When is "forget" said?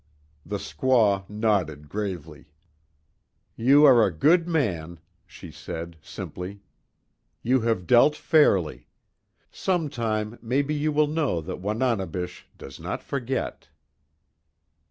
13.03-13.69